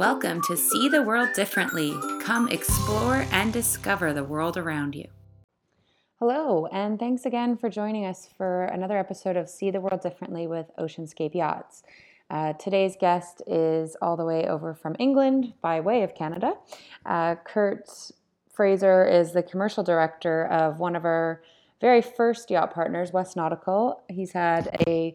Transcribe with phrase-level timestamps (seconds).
[0.00, 1.94] Welcome to See the World Differently.
[2.22, 5.04] Come explore and discover the world around you.
[6.18, 10.46] Hello, and thanks again for joining us for another episode of See the World Differently
[10.46, 11.82] with Oceanscape Yachts.
[12.30, 16.54] Uh, today's guest is all the way over from England by way of Canada.
[17.04, 17.90] Uh, Kurt
[18.50, 21.42] Fraser is the commercial director of one of our
[21.82, 24.02] very first yacht partners, West Nautical.
[24.08, 25.14] He's had a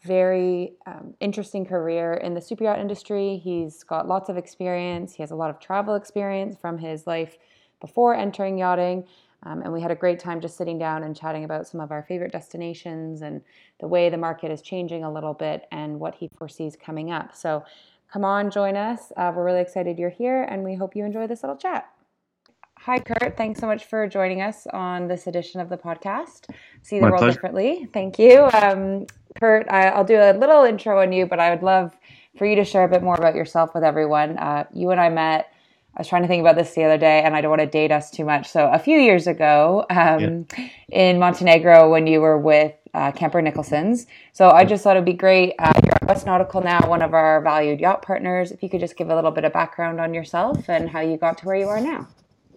[0.00, 3.40] very um, interesting career in the super yacht industry.
[3.42, 5.14] He's got lots of experience.
[5.14, 7.36] He has a lot of travel experience from his life
[7.80, 9.04] before entering yachting.
[9.44, 11.90] Um, and we had a great time just sitting down and chatting about some of
[11.90, 13.42] our favorite destinations and
[13.80, 17.34] the way the market is changing a little bit and what he foresees coming up.
[17.34, 17.64] So
[18.12, 19.12] come on, join us.
[19.16, 21.88] Uh, we're really excited you're here and we hope you enjoy this little chat.
[22.78, 23.36] Hi, Kurt.
[23.36, 26.48] Thanks so much for joining us on this edition of the podcast.
[26.82, 27.34] See the My world pleasure.
[27.34, 27.88] differently.
[27.92, 28.48] Thank you.
[28.52, 29.06] Um,
[29.38, 31.96] Kurt, I, I'll do a little intro on you, but I would love
[32.36, 34.38] for you to share a bit more about yourself with everyone.
[34.38, 35.52] Uh, you and I met,
[35.94, 37.66] I was trying to think about this the other day, and I don't want to
[37.66, 38.48] date us too much.
[38.48, 40.46] So, a few years ago um,
[40.90, 44.06] in Montenegro when you were with uh, Camper Nicholsons.
[44.32, 45.54] So, I just thought it'd be great.
[45.58, 48.52] Uh, you're at West Nautical now, one of our valued yacht partners.
[48.52, 51.18] If you could just give a little bit of background on yourself and how you
[51.18, 52.08] got to where you are now.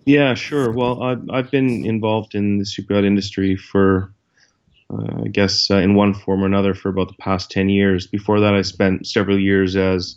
[0.06, 0.72] Yeah, sure.
[0.72, 4.14] Well, I've, I've been involved in the super yacht industry for,
[4.94, 8.08] uh, I guess, uh, in one form or another for about the past 10 years.
[8.08, 10.16] Before that, I spent several years as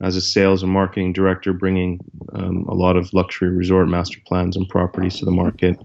[0.00, 1.98] as a sales and marketing director, bringing
[2.32, 5.76] um, a lot of luxury resort master plans and properties to the market.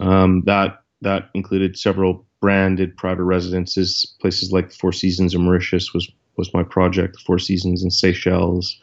[0.00, 6.10] Um, that that included several branded private residences, places like Four Seasons in Mauritius was
[6.36, 7.20] was my project.
[7.20, 8.80] Four Seasons in Seychelles.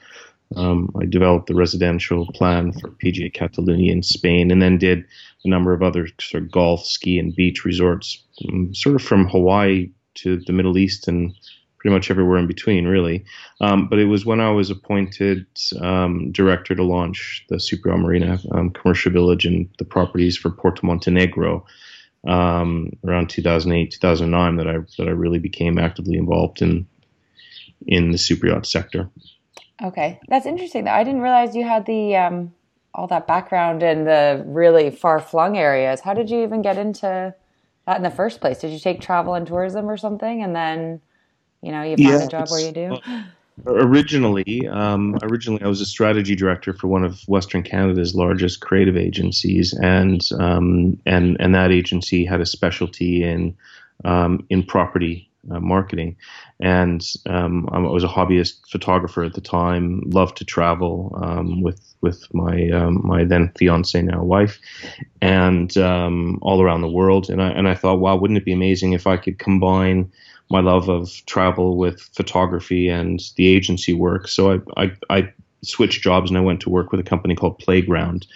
[0.55, 5.03] Um, I developed the residential plan for PGA Catalunya in Spain, and then did
[5.45, 9.27] a number of other sort of golf, ski, and beach resorts, um, sort of from
[9.27, 11.33] Hawaii to the Middle East and
[11.77, 13.23] pretty much everywhere in between, really.
[13.61, 15.45] Um, but it was when I was appointed
[15.79, 20.87] um, director to launch the Super Marina um, Commercial Village and the properties for Porto
[20.87, 21.65] Montenegro
[22.27, 26.87] um, around 2008, 2009 that I that I really became actively involved in
[27.85, 29.09] in the super yacht sector.
[29.83, 30.85] Okay, that's interesting.
[30.85, 32.53] Though I didn't realize you had the um,
[32.95, 36.01] all that background in the really far flung areas.
[36.01, 37.35] How did you even get into
[37.85, 38.59] that in the first place?
[38.59, 41.01] Did you take travel and tourism or something, and then
[41.61, 42.97] you know you found Yeah, a job where you do?
[43.65, 48.97] Originally, um, originally I was a strategy director for one of Western Canada's largest creative
[48.97, 53.55] agencies, and um, and and that agency had a specialty in
[54.03, 56.15] um, in property uh, marketing,
[56.59, 60.01] and um, I was a hobbyist photographer at the time.
[60.05, 64.59] Loved to travel um, with with my um, my then fiance now wife,
[65.21, 67.29] and um, all around the world.
[67.29, 70.11] And I and I thought, wow, wouldn't it be amazing if I could combine
[70.49, 74.27] my love of travel with photography and the agency work.
[74.27, 77.59] So I, I, I switched jobs and I went to work with a company called
[77.59, 78.27] Playground,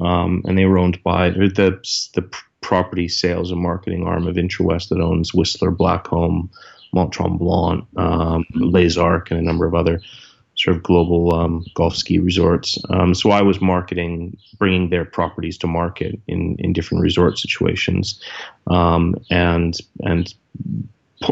[0.00, 1.78] um, and they were owned by the
[2.14, 2.30] the
[2.64, 6.48] property sales and marketing arm of Intrawest that owns Whistler, Blackcomb,
[6.94, 10.00] Mont Tremblant, um, Les Arcs, and a number of other
[10.56, 12.78] sort of global um, golf ski resorts.
[12.88, 18.22] Um, so I was marketing, bringing their properties to market in in different resort situations,
[18.68, 20.32] um, and and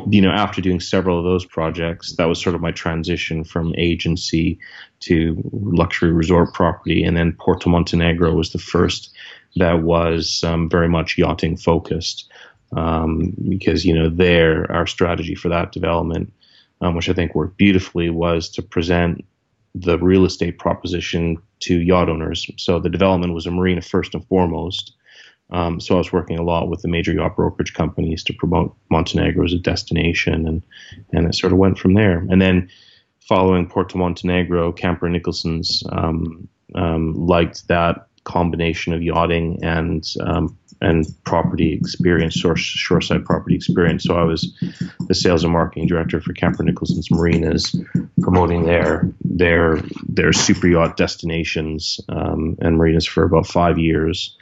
[0.09, 3.75] you know, after doing several of those projects, that was sort of my transition from
[3.77, 4.59] agency
[5.01, 7.03] to luxury resort property.
[7.03, 9.11] And then Porto Montenegro was the first
[9.57, 12.31] that was um, very much yachting focused.
[12.75, 16.33] Um, because, you know, there, our strategy for that development,
[16.81, 19.25] um, which I think worked beautifully, was to present
[19.75, 22.51] the real estate proposition to yacht owners.
[22.57, 24.95] So the development was a marina first and foremost.
[25.53, 28.75] Um, so I was working a lot with the major yacht brokerage companies to promote
[28.91, 30.63] Montenegro as a destination, and
[31.13, 32.19] and it sort of went from there.
[32.31, 32.69] And then
[33.21, 41.07] following Porto Montenegro, Camper Nicholsons um, um, liked that combination of yachting and um, and
[41.25, 44.05] property experience, shore, shoreside property experience.
[44.05, 44.53] So I was
[45.07, 47.77] the sales and marketing director for Camper Nicholsons Marinas,
[48.21, 54.37] promoting their their their super yacht destinations um, and marinas for about five years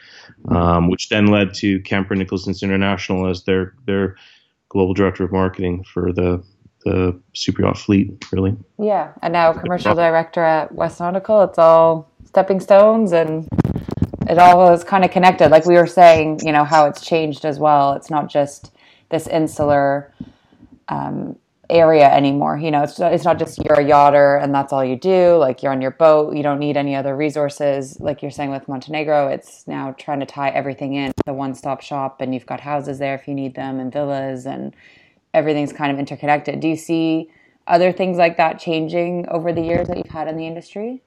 [0.49, 4.17] um, which then led to Camper Nicholsons International as their their
[4.69, 6.43] global director of marketing for the
[6.85, 8.13] the super yacht fleet.
[8.33, 11.43] Really, Yeah, and now commercial director at West Nautical.
[11.45, 13.49] It's all stepping stones, and
[14.29, 15.51] it all is kind of connected.
[15.51, 17.93] Like we were saying, you know how it's changed as well.
[17.93, 18.73] It's not just
[19.11, 20.13] this insular
[20.89, 21.37] um,
[21.71, 22.59] area anymore.
[22.59, 25.37] You know, it's it's not just you're a yachter and that's all you do.
[25.37, 27.99] Like you're on your boat, you don't need any other resources.
[28.01, 31.81] Like you're saying with Montenegro, it's now trying to tie everything in the one stop
[31.81, 34.75] shop, and you've got houses there if you need them, and villas, and
[35.33, 36.61] everything's kind of interconnected.
[36.61, 37.31] Do you see
[37.67, 41.03] other things like that changing over the years that you've had in the industry?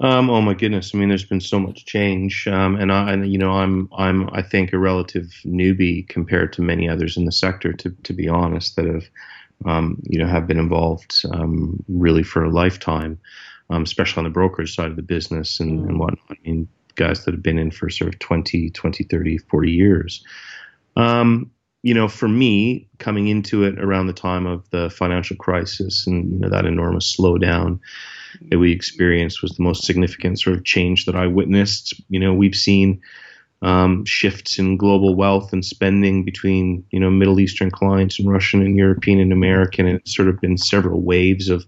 [0.00, 0.92] Um, oh my goodness!
[0.92, 4.28] I mean, there's been so much change, um, and I, and, you know, I'm, I'm,
[4.32, 7.72] I think a relative newbie compared to many others in the sector.
[7.72, 9.04] To, to be honest, that have,
[9.64, 13.20] um, you know, have been involved um, really for a lifetime,
[13.70, 15.88] um, especially on the brokerage side of the business and, mm.
[15.88, 16.18] and whatnot.
[16.28, 20.24] I mean, guys that have been in for sort of 20, 20, 30, 40 years.
[20.96, 21.50] Um,
[21.84, 26.32] you know, for me, coming into it around the time of the financial crisis and
[26.32, 27.78] you know that enormous slowdown
[28.48, 31.92] that we experienced was the most significant sort of change that I witnessed.
[32.08, 33.02] You know, we've seen
[33.60, 38.62] um, shifts in global wealth and spending between you know Middle Eastern clients and Russian
[38.62, 41.66] and European and American, and it's sort of been several waves of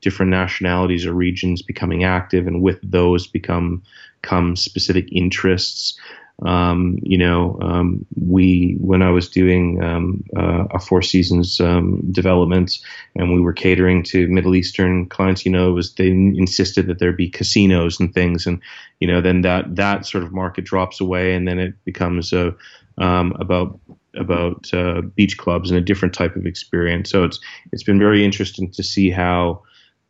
[0.00, 3.82] different nationalities or regions becoming active, and with those become
[4.22, 5.98] come specific interests.
[6.44, 12.02] Um, you know, um, we when I was doing um, uh, a Four Seasons um,
[12.12, 12.78] development,
[13.14, 15.46] and we were catering to Middle Eastern clients.
[15.46, 18.60] You know, was they insisted that there be casinos and things, and
[19.00, 22.54] you know, then that that sort of market drops away, and then it becomes a
[22.98, 23.80] um, about
[24.14, 27.10] about uh, beach clubs and a different type of experience.
[27.10, 27.40] So it's
[27.72, 29.62] it's been very interesting to see how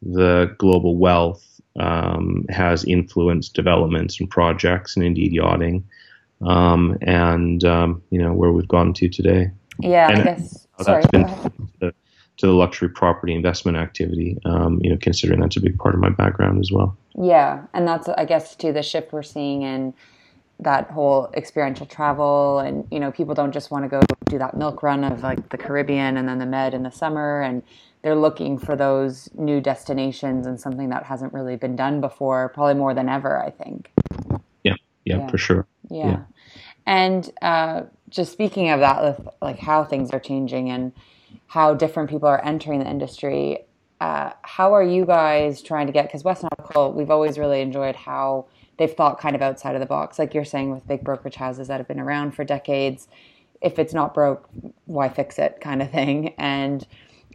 [0.03, 1.45] the global wealth
[1.79, 5.85] um, has influenced developments and projects and indeed yachting
[6.43, 9.51] um, and um, you know where we've gotten to today.
[9.81, 10.67] Yeah, and I guess.
[10.81, 11.95] Sorry, that's been to the,
[12.39, 14.37] to the, luxury property investment activity.
[14.45, 16.97] Um, you know, considering that's a big part of my background as well.
[17.17, 19.95] Yeah, and that's I guess to the shift we're seeing in
[20.61, 24.57] that whole experiential travel and you know people don't just want to go do that
[24.57, 27.63] milk run of like the Caribbean and then the Med in the summer and
[28.03, 32.75] they're looking for those new destinations and something that hasn't really been done before probably
[32.75, 33.91] more than ever I think.
[34.63, 34.75] Yeah,
[35.05, 35.29] yeah, yeah.
[35.29, 35.67] for sure.
[35.89, 36.07] Yeah.
[36.07, 36.23] yeah.
[36.87, 40.93] And uh, just speaking of that, with like how things are changing and
[41.49, 43.59] how different people are entering the industry,
[44.01, 46.07] uh, how are you guys trying to get?
[46.07, 48.47] Because West Nautical, we've always really enjoyed how
[48.79, 51.69] they've thought kind of outside of the box, like you're saying with big brokerage houses
[51.69, 53.09] that have been around for decades.
[53.63, 54.49] If it's not broke,
[54.85, 56.35] why fix it, kind of thing.
[56.37, 56.87] And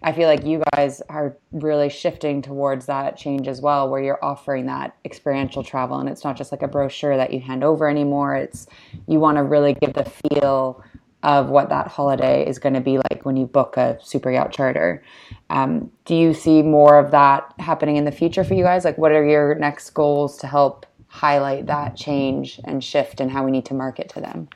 [0.04, 4.24] I feel like you guys are really shifting towards that change as well, where you're
[4.24, 7.88] offering that experiential travel, and it's not just like a brochure that you hand over
[7.88, 8.36] anymore.
[8.36, 8.66] It's
[9.08, 10.84] you want to really give the feel
[11.24, 14.52] of what that holiday is going to be like when you book a super yacht
[14.52, 15.04] charter.
[15.52, 18.84] Um, do you see more of that happening in the future for you guys?
[18.84, 23.44] Like, what are your next goals to help highlight that change and shift and how
[23.46, 24.50] we need to market to them?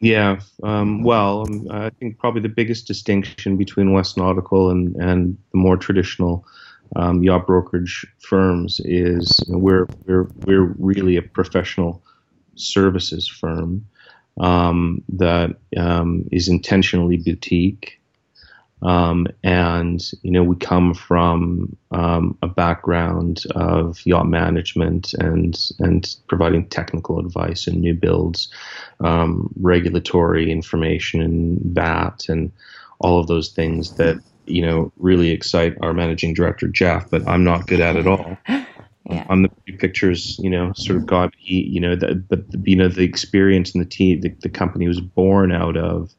[0.00, 5.36] Yeah, um, well, um, I think probably the biggest distinction between West Nautical and, and
[5.52, 6.46] the more traditional
[6.94, 12.02] um, yacht brokerage firms is you know, we're we're we're really a professional
[12.54, 13.86] services firm
[14.40, 18.00] um, that um, is intentionally boutique
[18.82, 26.16] um, and you know, we come from um, a background of yacht management and and
[26.28, 28.52] providing technical advice and new builds,
[29.00, 32.52] um, regulatory information, and VAT, and
[33.00, 34.16] all of those things that
[34.46, 37.10] you know really excite our managing director Jeff.
[37.10, 38.38] But I'm not good at it all.
[39.10, 39.24] Yeah.
[39.30, 41.32] I'm the pictures, you know, sort of God.
[41.38, 44.86] He, you know, the, the, you know the experience and the team, the, the company
[44.86, 46.14] was born out of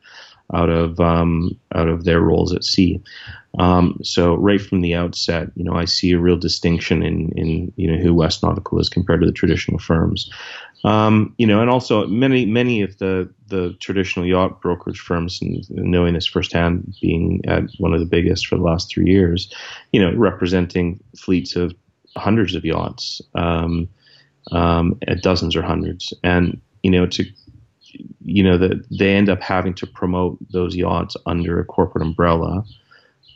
[0.53, 3.01] out of um, out of their roles at sea.
[3.57, 7.73] Um, so right from the outset, you know, I see a real distinction in in
[7.75, 10.31] you know who West Nautical is compared to the traditional firms.
[10.83, 15.65] Um, you know, and also many many of the the traditional yacht brokerage firms, and
[15.69, 19.53] knowing this firsthand, being at one of the biggest for the last three years,
[19.91, 21.73] you know, representing fleets of
[22.15, 23.89] hundreds of yachts, um,
[24.51, 27.25] um, at dozens or hundreds, and you know, to
[28.23, 32.63] you know that they end up having to promote those yachts under a corporate umbrella,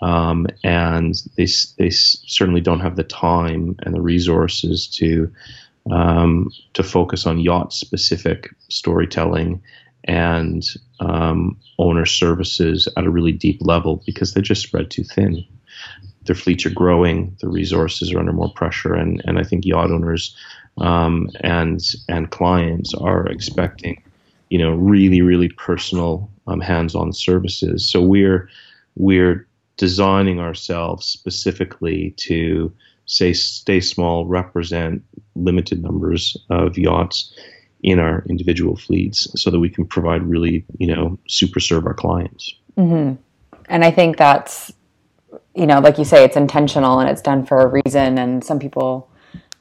[0.01, 5.31] um, and they they certainly don't have the time and the resources to
[5.91, 9.61] um, to focus on yacht specific storytelling
[10.05, 10.63] and
[10.99, 15.45] um, owner services at a really deep level because they're just spread too thin.
[16.25, 19.91] Their fleets are growing, the resources are under more pressure, and, and I think yacht
[19.91, 20.35] owners
[20.77, 24.01] um, and and clients are expecting
[24.53, 27.89] you know, really, really personal, um, hands-on services.
[27.91, 28.47] So we're
[28.95, 32.71] we're designing ourselves specifically to
[33.05, 35.01] say stay small, represent
[35.33, 37.33] limited numbers of yachts
[37.81, 41.95] in our individual fleets, so that we can provide really, you know, super serve our
[41.95, 42.53] clients.
[42.77, 43.19] Mm-hmm.
[43.69, 44.71] And I think that's,
[45.55, 48.19] you know, like you say, it's intentional and it's done for a reason.
[48.19, 49.09] And some people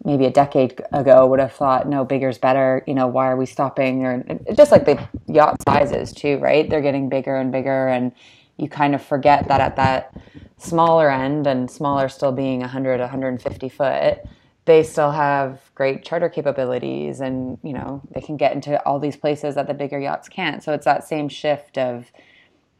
[0.04, 2.82] maybe a decade ago would have thought no bigger's better.
[2.87, 4.04] You know why are we stopping?
[4.04, 6.68] Or just like the yacht sizes too right?
[6.68, 8.12] They're getting bigger and bigger and
[8.56, 10.14] you kind of forget that at that
[10.59, 14.18] smaller end and smaller still being 100 150 foot
[14.64, 19.16] they still have great charter capabilities and you know they can get into all these
[19.16, 20.62] places that the bigger yachts can't.
[20.62, 22.12] So it's that same shift of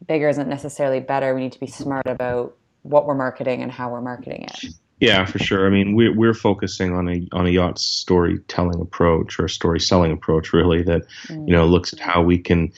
[0.07, 1.35] bigger isn't necessarily better.
[1.35, 5.25] We need to be smart about what we're marketing and how we're marketing it yeah
[5.25, 9.45] for sure i mean we're, we're focusing on a on a yacht storytelling approach or
[9.45, 11.47] a story selling approach really that mm.
[11.47, 12.71] you know looks at how we can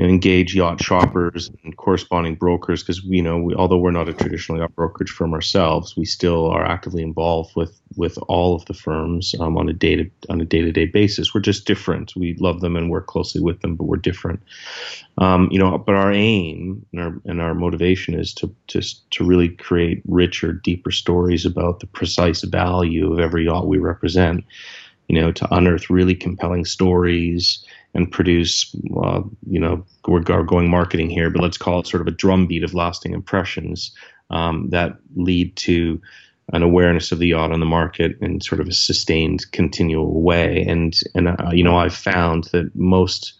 [0.00, 4.08] you know, engage yacht shoppers and corresponding brokers because you know we, although we're not
[4.08, 8.64] a traditional yacht brokerage firm ourselves, we still are actively involved with with all of
[8.64, 11.34] the firms um, on a day to on a day to day basis.
[11.34, 12.16] We're just different.
[12.16, 14.40] We love them and work closely with them, but we're different.
[15.18, 19.24] Um, you know, but our aim and our and our motivation is to just to
[19.24, 24.46] really create richer, deeper stories about the precise value of every yacht we represent.
[25.08, 31.10] You know, to unearth really compelling stories and produce, uh, you know, we're going marketing
[31.10, 33.92] here, but let's call it sort of a drumbeat of lasting impressions
[34.30, 36.00] um, that lead to
[36.52, 40.64] an awareness of the yacht on the market in sort of a sustained, continual way.
[40.66, 43.34] And and uh, you know, I've found that most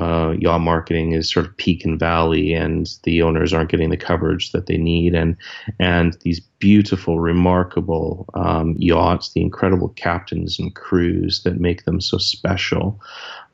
[0.00, 3.96] uh, yacht marketing is sort of peak and valley, and the owners aren't getting the
[3.98, 5.14] coverage that they need.
[5.14, 5.36] And
[5.78, 12.16] and these beautiful, remarkable um, yachts, the incredible captains and crews that make them so
[12.16, 12.98] special,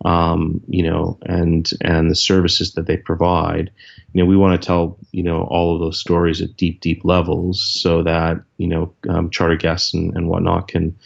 [0.04, 3.72] um, you know, and and the services that they provide.
[4.12, 7.04] You know, we want to tell you know all of those stories at deep, deep
[7.04, 10.96] levels, so that you know um, charter guests and, and whatnot can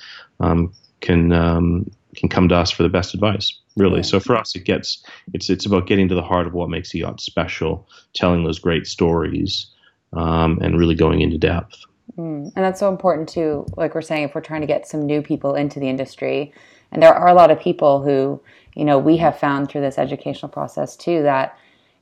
[0.41, 0.71] um,
[1.01, 4.03] can um, can come to us for the best advice really.
[4.03, 6.95] So for us it gets it's it's about getting to the heart of what makes
[6.95, 9.67] a yacht special telling those great stories
[10.13, 11.85] um, and really going into depth.
[12.19, 12.53] Mm.
[12.57, 15.23] and that's so important too like we're saying if we're trying to get some new
[15.23, 16.53] people into the industry.
[16.93, 18.41] And there are a lot of people who
[18.77, 21.57] you know we have found through this educational process too that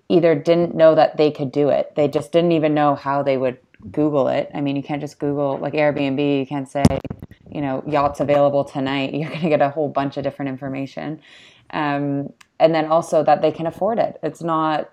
[0.09, 1.95] either didn't know that they could do it.
[1.95, 3.59] They just didn't even know how they would
[3.93, 4.51] google it.
[4.53, 6.83] I mean you can't just google like airbnb you can't say
[7.51, 11.21] you know yachts available tonight you're going to get a whole bunch of different information.
[11.71, 14.19] Um, and then also that they can afford it.
[14.23, 14.91] It's not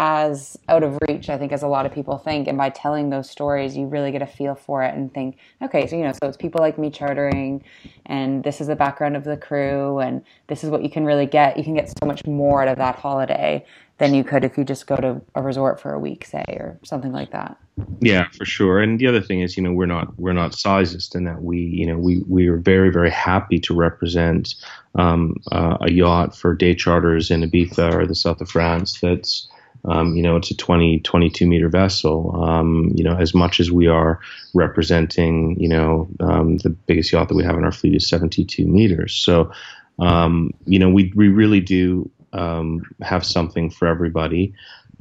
[0.00, 3.10] as out of reach i think as a lot of people think and by telling
[3.10, 6.12] those stories you really get a feel for it and think okay so you know
[6.12, 7.62] so it's people like me chartering
[8.06, 11.26] and this is the background of the crew and this is what you can really
[11.26, 13.62] get you can get so much more out of that holiday
[14.00, 16.78] than you could if you just go to a resort for a week, say, or
[16.82, 17.58] something like that.
[18.00, 18.80] Yeah, for sure.
[18.80, 21.58] And the other thing is, you know, we're not we're not sizist in that we,
[21.58, 24.54] you know, we we are very very happy to represent
[24.94, 28.98] um, uh, a yacht for day charters in Ibiza or the south of France.
[29.02, 29.46] That's
[29.84, 32.42] um, you know, it's a 20, 22 meter vessel.
[32.42, 34.20] Um, you know, as much as we are
[34.54, 38.66] representing, you know, um, the biggest yacht that we have in our fleet is 72
[38.66, 39.14] meters.
[39.14, 39.50] So,
[39.98, 44.52] um, you know, we, we really do um, have something for everybody.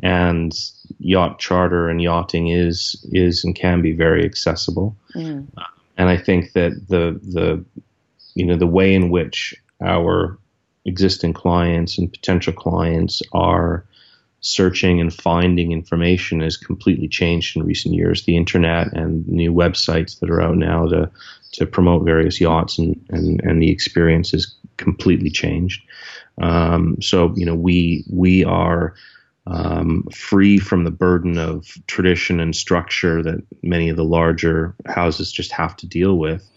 [0.02, 0.54] And
[1.00, 4.96] yacht charter and yachting is is and can be very accessible.
[5.14, 5.46] Mm.
[5.98, 7.66] and I think that the the
[8.34, 10.38] you know the way in which our
[10.86, 13.86] existing clients and potential clients are
[14.42, 18.24] searching and finding information has completely changed in recent years.
[18.24, 21.12] The internet and new websites that are out now to
[21.52, 25.82] to promote various yachts and, and, and the experience has completely changed.
[26.42, 28.94] Um, so you know we we are
[29.46, 35.32] um, free from the burden of tradition and structure that many of the larger houses
[35.32, 36.48] just have to deal with.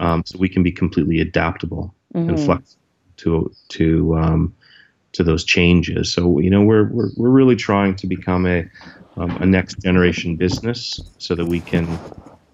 [0.00, 2.28] Um, so we can be completely adaptable mm-hmm.
[2.28, 2.82] and flexible
[3.18, 4.54] to to um,
[5.16, 6.12] to those changes.
[6.12, 8.64] So you know we're we're we're really trying to become a
[9.16, 11.98] um, a next generation business so that we can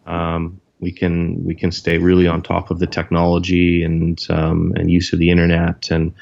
[0.06, 4.90] um, we can we can stay really on top of the technology and um, and
[4.90, 6.12] use of the internet and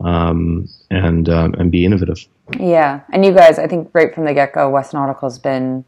[0.00, 2.24] um, and um, and be innovative.
[2.58, 5.84] Yeah, and you guys, I think right from the get go, West Nautical has been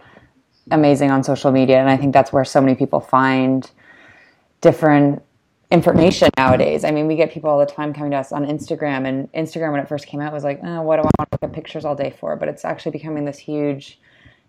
[0.71, 3.71] amazing on social media, and I think that's where so many people find
[4.61, 5.23] different
[5.71, 6.85] information nowadays.
[6.85, 9.73] I mean, we get people all the time coming to us on Instagram, and Instagram
[9.73, 11.53] when it first came out was like, oh, what do I want to look at
[11.53, 12.37] pictures all day for?
[12.37, 14.00] But it's actually becoming this huge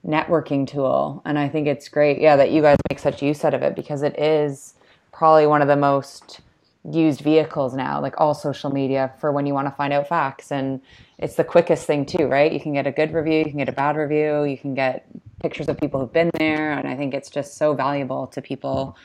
[0.05, 3.53] networking tool, and I think it's great, yeah, that you guys make such use out
[3.53, 4.73] of it because it is
[5.11, 6.41] probably one of the most
[6.89, 10.51] used vehicles now, like all social media for when you want to find out facts.
[10.51, 10.81] And
[11.19, 12.51] it's the quickest thing too, right?
[12.51, 15.05] You can get a good review, you can get a bad review, you can get
[15.39, 16.71] pictures of people who've been there.
[16.71, 18.97] And I think it's just so valuable to people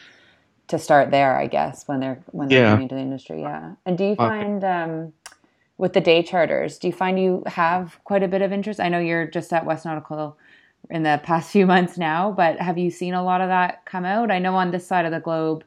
[0.69, 2.71] to start there, I guess, when they're when they're yeah.
[2.71, 3.41] coming into the industry.
[3.41, 3.73] Yeah.
[3.85, 5.13] And do you find um,
[5.79, 8.81] with the day charters, do you find you have quite a bit of interest?
[8.81, 10.37] I know you're just at West Nautical
[10.91, 14.05] in the past few months now, but have you seen a lot of that come
[14.05, 14.31] out?
[14.31, 15.65] I know on this side of the globe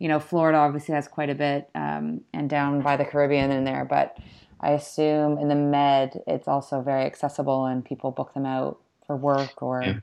[0.00, 3.64] you know, Florida obviously has quite a bit, um, and down by the Caribbean in
[3.64, 3.84] there.
[3.84, 4.16] But
[4.60, 9.14] I assume in the Med, it's also very accessible, and people book them out for
[9.14, 10.00] work or yeah.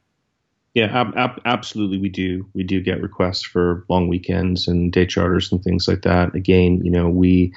[0.77, 1.97] Yeah, ab- ab- absolutely.
[1.97, 2.45] We do.
[2.53, 6.35] We do get requests for long weekends and day charters and things like that.
[6.35, 7.51] Again, you know, we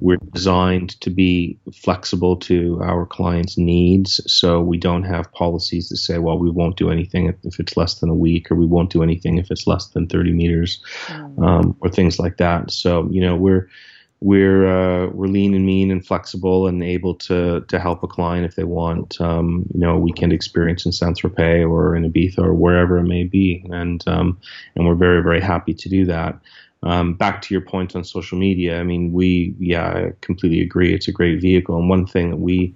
[0.00, 5.96] we're designed to be flexible to our clients' needs, so we don't have policies that
[5.96, 8.90] say, well, we won't do anything if it's less than a week, or we won't
[8.90, 11.42] do anything if it's less than 30 meters, mm.
[11.42, 12.70] um, or things like that.
[12.70, 13.70] So, you know, we're
[14.20, 18.46] we're uh, we're lean and mean and flexible and able to to help a client
[18.46, 22.38] if they want um, you know a weekend experience in Saint Tropez or in Ibiza
[22.38, 23.64] or wherever it may be.
[23.70, 24.40] And um,
[24.74, 26.38] and we're very very happy to do that.
[26.82, 30.94] Um, back to your point on social media, I mean we yeah I completely agree.
[30.94, 31.76] It's a great vehicle.
[31.76, 32.74] And one thing that we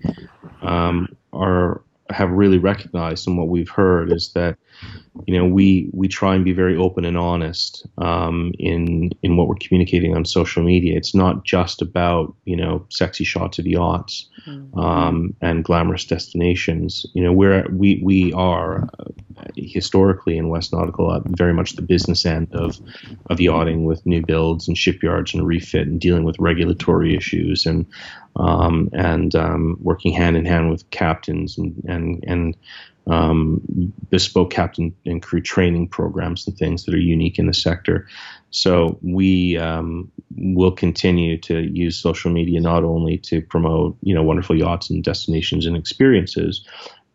[0.60, 1.80] um, are
[2.10, 4.58] have really recognized and what we've heard is that
[5.26, 9.48] you know we we try and be very open and honest um, in in what
[9.48, 10.96] we're communicating on social media.
[10.96, 14.78] It's not just about you know sexy shots of yachts mm-hmm.
[14.78, 17.06] um, and glamorous destinations.
[17.14, 21.82] You know we're we we are uh, historically in West Nautical uh, very much the
[21.82, 22.78] business end of
[23.26, 27.86] of yachting with new builds and shipyards and refit and dealing with regulatory issues and
[28.36, 32.56] um, and um, working hand in hand with captains and and and
[33.10, 33.60] um,
[34.08, 38.06] bespoke captain and crew training programs and things that are unique in the sector.
[38.50, 44.22] So we um, will continue to use social media not only to promote you know
[44.22, 46.64] wonderful yachts and destinations and experiences,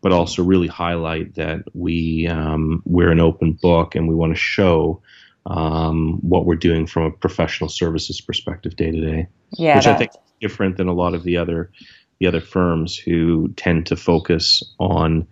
[0.02, 4.40] but also really highlight that we um, we're an open book and we want to
[4.40, 5.00] show
[5.46, 9.28] um, what we're doing from a professional services perspective day to day.
[9.52, 11.70] Yeah, which I think is different than a lot of the other
[12.18, 15.26] the other firms who tend to focus on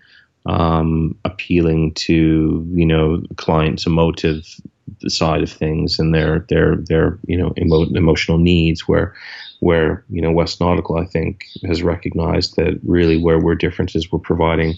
[0.47, 4.45] um, appealing to you know clients' emotive
[5.09, 9.15] side of things and their their their you know emo- emotional needs where
[9.61, 14.11] where you know West Nautical I think has recognized that really where we're different is
[14.13, 14.75] we're providing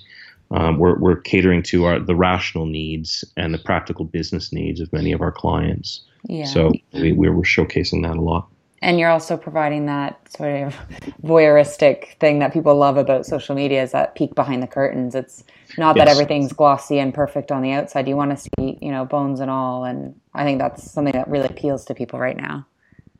[0.52, 4.92] um, we're, we're catering to our the rational needs and the practical business needs of
[4.92, 6.02] many of our clients.
[6.28, 6.44] Yeah.
[6.44, 8.48] So we, we're showcasing that a lot.
[8.86, 10.76] And you're also providing that sort of
[11.24, 15.16] voyeuristic thing that people love about social media is that peek behind the curtains.
[15.16, 15.42] It's
[15.76, 16.06] not yes.
[16.06, 18.06] that everything's glossy and perfect on the outside.
[18.06, 19.82] You want to see, you know, bones and all.
[19.82, 22.64] And I think that's something that really appeals to people right now.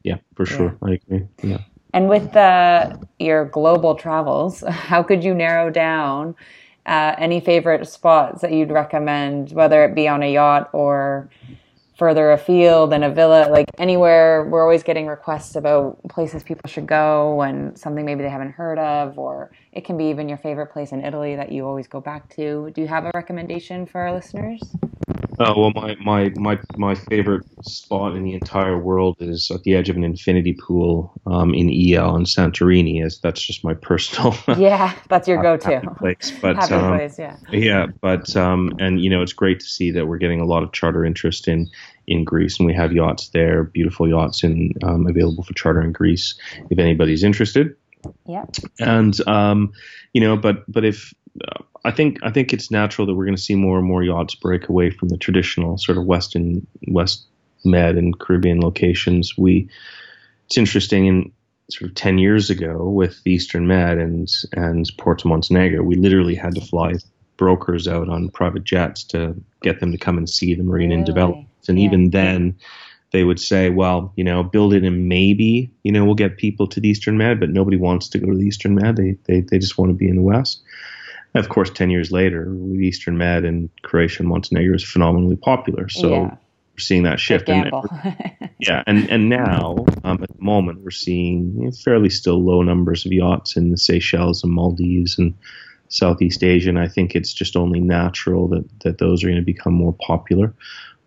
[0.05, 0.79] Yeah, for sure.
[0.83, 0.89] Yeah.
[0.89, 1.27] I agree.
[1.43, 1.59] Yeah.
[1.93, 6.37] And with the, your global travels, how could you narrow down
[6.87, 11.29] uh, any favorite spots that you'd recommend, whether it be on a yacht or
[11.97, 14.47] further afield than a villa, like anywhere.
[14.51, 18.79] We're always getting requests about places people should go and something maybe they haven't heard
[18.79, 22.01] of, or it can be even your favorite place in Italy that you always go
[22.01, 22.71] back to.
[22.75, 24.61] Do you have a recommendation for our listeners?
[25.39, 29.75] Uh, well, my, my, my, my favorite spot in the entire world is at the
[29.75, 33.05] edge of an infinity pool um, in Oia in Santorini.
[33.05, 34.35] As that's just my personal.
[34.59, 36.33] yeah, that's your go-to place.
[36.41, 37.37] But happy um, place, yeah.
[37.51, 40.63] Yeah, but um, and you know it's great to see that we're getting a lot
[40.63, 41.69] of charter interest in
[42.07, 45.93] in Greece, and we have yachts there, beautiful yachts, in um, available for charter in
[45.93, 46.35] Greece.
[46.71, 47.77] If anybody's interested.
[48.27, 48.45] Yeah.
[48.79, 49.73] And um,
[50.13, 51.13] you know, but but if
[51.85, 54.35] I think I think it's natural that we're going to see more and more yachts
[54.35, 57.27] break away from the traditional sort of Western West
[57.65, 59.37] Med and Caribbean locations.
[59.39, 59.69] We
[60.47, 61.33] it's interesting in
[61.71, 66.35] sort of 10 years ago with the Eastern Med and and Porto Montenegro, we literally
[66.35, 66.95] had to fly
[67.37, 70.99] brokers out on private jets to get them to come and see the marine really?
[70.99, 71.69] and developments.
[71.69, 71.87] And yeah.
[71.87, 72.57] even then,
[73.13, 76.67] they would say, well, you know, build it and maybe, you know, we'll get people
[76.69, 78.97] to the Eastern Med, but nobody wants to go to the Eastern Med.
[78.97, 80.63] They, they, they just want to be in the West.
[81.37, 85.87] And of course, 10 years later, Eastern Med and Croatia and Montenegro is phenomenally popular.
[85.87, 86.21] So yeah.
[86.23, 87.51] we're seeing that shift.
[87.51, 87.71] And,
[88.59, 88.83] yeah.
[88.87, 93.55] And, and now, um, at the moment, we're seeing fairly still low numbers of yachts
[93.55, 95.35] in the Seychelles and Maldives and
[95.89, 96.71] Southeast Asia.
[96.71, 99.95] And I think it's just only natural that, that those are going to become more
[100.07, 100.55] popular,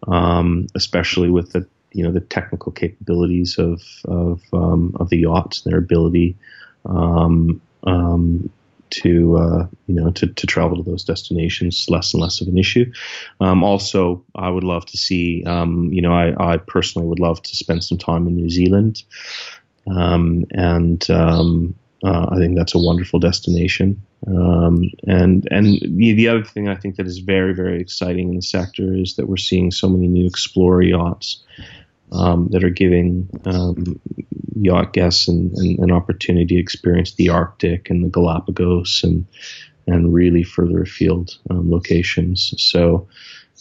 [0.08, 5.66] um, especially with the you know the technical capabilities of of um, of the yachts,
[5.66, 6.38] and their ability
[6.86, 8.52] um, um,
[8.92, 12.58] to uh, you know to, to travel to those destinations less and less of an
[12.58, 12.92] issue.
[13.40, 17.42] Um, also, I would love to see um, you know I, I personally would love
[17.44, 19.04] to spend some time in New Zealand,
[19.88, 24.02] um, and um, uh, I think that's a wonderful destination.
[24.28, 28.36] Um, and and the, the other thing I think that is very very exciting in
[28.36, 31.42] the sector is that we're seeing so many new explorer yachts
[32.12, 34.00] um, that are giving um,
[34.56, 39.26] yacht guests an, an, opportunity to experience the Arctic and the Galapagos and
[39.88, 42.54] and really further afield um, locations.
[42.58, 43.08] So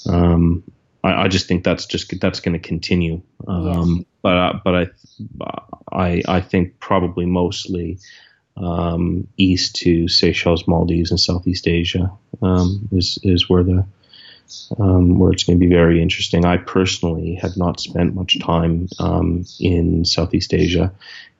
[0.06, 0.62] um,
[1.02, 3.22] I, I, just think that's just that's going to continue.
[3.46, 4.86] Um, but uh, but I
[5.92, 7.98] I I think probably mostly.
[8.56, 12.10] um, east to Seychelles, Maldives, and Southeast Asia
[12.42, 13.86] um, is is where the
[14.78, 16.44] um, where it's going to be very interesting.
[16.44, 20.92] I personally have not spent much time um, in Southeast Asia,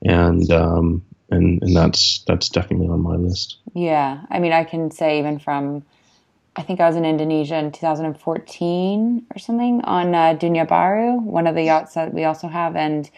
[0.03, 3.59] and um, and and that's that's definitely on my list.
[3.75, 5.85] Yeah, I mean, I can say even from
[6.57, 11.47] I think I was in Indonesia in 2014 or something on uh, Dunia Baru, one
[11.47, 13.09] of the yachts that we also have, and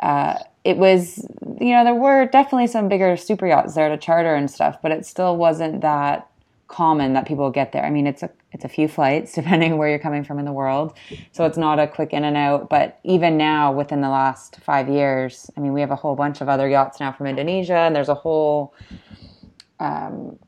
[0.00, 1.26] uh, it was
[1.60, 4.92] you know there were definitely some bigger super yachts there to charter and stuff, but
[4.92, 6.28] it still wasn't that
[6.68, 7.84] common that people get there.
[7.84, 10.52] I mean, it's a it's a few flights depending where you're coming from in the
[10.52, 10.96] world,
[11.32, 12.68] so it's not a quick in and out.
[12.68, 16.40] But even now, within the last five years, I mean, we have a whole bunch
[16.40, 18.74] of other yachts now from Indonesia, and there's a whole.
[19.78, 20.38] Um,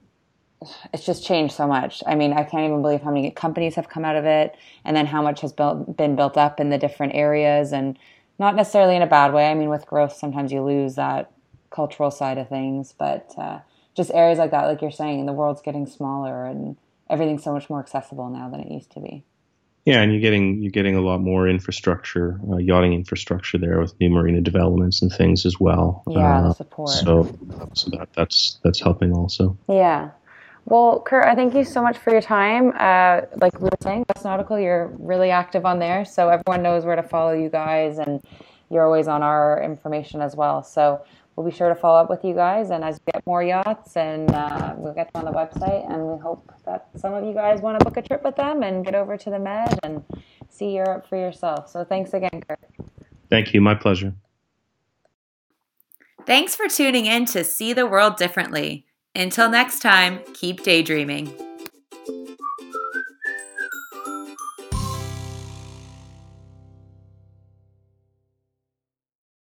[0.93, 2.03] it's just changed so much.
[2.05, 4.97] I mean, I can't even believe how many companies have come out of it, and
[4.97, 7.99] then how much has built been built up in the different areas, and
[8.39, 9.51] not necessarily in a bad way.
[9.51, 11.31] I mean, with growth, sometimes you lose that
[11.71, 13.61] cultural side of things, but uh,
[13.99, 16.77] just areas like that, like you're saying, the world's getting smaller and
[17.11, 19.25] everything's so much more accessible now than it used to be.
[19.85, 23.99] Yeah, and you're getting you're getting a lot more infrastructure, uh, yachting infrastructure there with
[24.01, 26.03] new marina developments and things as well.
[26.07, 26.91] Yeah, uh, the support.
[26.91, 27.39] So,
[27.73, 29.57] so that that's that's helping also.
[29.69, 30.11] Yeah.
[30.67, 32.75] Well, Kurt, I thank you so much for your time.
[32.79, 36.85] Uh, like we were saying, West Nautical, you're really active on there, so everyone knows
[36.85, 38.21] where to follow you guys, and
[38.71, 40.63] you're always on our information as well.
[40.63, 41.03] So
[41.35, 43.95] we'll be sure to follow up with you guys, and as we get more yachts,
[43.95, 47.35] and uh, we'll get them on the website, and we hope that some of you
[47.35, 50.03] guys want to book a trip with them and get over to the Med and
[50.49, 51.69] see Europe for yourself.
[51.69, 52.59] So thanks again, Kurt.
[53.29, 53.61] Thank you.
[53.61, 54.15] My pleasure.
[56.25, 58.87] Thanks for tuning in to See the World Differently.
[59.15, 61.48] Until next time, keep daydreaming.